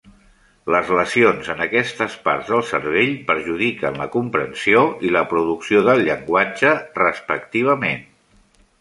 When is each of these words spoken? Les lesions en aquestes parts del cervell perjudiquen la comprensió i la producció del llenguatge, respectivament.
Les 0.75 0.87
lesions 0.99 1.49
en 1.53 1.61
aquestes 1.65 2.15
parts 2.23 2.49
del 2.55 2.65
cervell 2.71 3.13
perjudiquen 3.29 4.01
la 4.01 4.09
comprensió 4.17 4.83
i 5.11 5.15
la 5.19 5.25
producció 5.35 5.87
del 5.93 6.05
llenguatge, 6.11 6.77
respectivament. 7.07 8.07